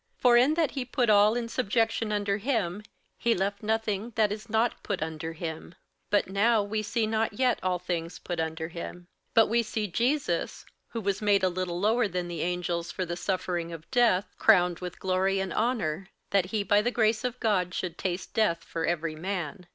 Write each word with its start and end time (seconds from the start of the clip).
For 0.17 0.35
in 0.35 0.55
that 0.55 0.71
he 0.71 0.83
put 0.83 1.11
all 1.11 1.35
in 1.35 1.47
subjection 1.47 2.11
under 2.11 2.37
him, 2.37 2.81
he 3.19 3.35
left 3.35 3.61
nothing 3.61 4.13
that 4.15 4.31
is 4.31 4.49
not 4.49 4.81
put 4.81 4.99
under 5.03 5.33
him. 5.33 5.75
But 6.09 6.27
now 6.27 6.63
we 6.63 6.81
see 6.81 7.05
not 7.05 7.33
yet 7.33 7.59
all 7.61 7.77
things 7.77 8.17
put 8.17 8.39
under 8.39 8.69
him. 8.69 8.95
58:002:009 9.01 9.05
But 9.35 9.45
we 9.45 9.61
see 9.61 9.85
Jesus, 9.85 10.65
who 10.87 11.01
was 11.01 11.21
made 11.21 11.43
a 11.43 11.49
little 11.49 11.79
lower 11.79 12.07
than 12.07 12.27
the 12.27 12.41
angels 12.41 12.91
for 12.91 13.05
the 13.05 13.15
suffering 13.15 13.71
of 13.71 13.91
death, 13.91 14.25
crowned 14.39 14.79
with 14.79 14.99
glory 14.99 15.39
and 15.39 15.53
honour; 15.53 16.07
that 16.31 16.45
he 16.47 16.63
by 16.63 16.81
the 16.81 16.89
grace 16.89 17.23
of 17.23 17.39
God 17.39 17.71
should 17.75 17.99
taste 17.99 18.33
death 18.33 18.63
for 18.63 18.87
every 18.87 19.13
man. 19.13 19.67